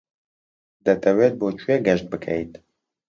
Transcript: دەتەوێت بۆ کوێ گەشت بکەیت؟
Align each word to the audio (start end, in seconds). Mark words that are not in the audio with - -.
دەتەوێت 0.85 1.33
بۆ 1.39 1.47
کوێ 1.61 1.75
گەشت 1.85 2.05
بکەیت؟ 2.11 2.51